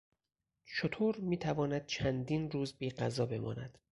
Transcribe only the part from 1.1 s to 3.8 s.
میتواند چندین روز بیغذا بماند.